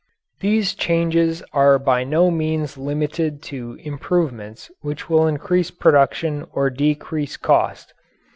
[0.39, 7.37] These changes are by no means limited to improvements which will increase production or decrease
[7.37, 7.93] cost.